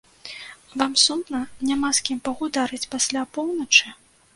[0.79, 3.99] Вам сумна, няма з кім пагутарыць пасля поўначы?